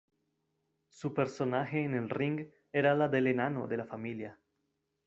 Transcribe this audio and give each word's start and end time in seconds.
Su 0.89 1.13
personaje 1.13 1.83
en 1.83 1.93
el 1.93 2.09
ring 2.09 2.47
era 2.73 2.95
la 2.95 3.07
del 3.07 3.27
"enano" 3.27 3.67
de 3.67 3.77
la 3.77 3.85
familia. 3.85 4.35